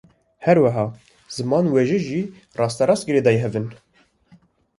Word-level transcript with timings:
Her 0.45 0.57
wiha 0.63 0.85
ziman 1.35 1.63
û 1.67 1.71
wêje 1.75 1.99
jî 2.07 2.21
rasterast 2.61 3.03
girêdayî 3.07 3.39
hev 3.45 3.53
in 3.61 3.67